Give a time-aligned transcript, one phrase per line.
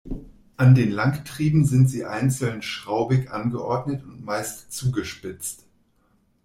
[0.57, 5.63] An den Langtrieben sind sie einzeln schraubig angeordnet und meist zugespitzt.